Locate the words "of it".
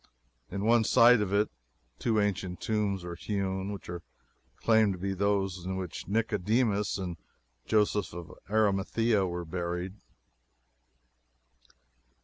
1.21-1.49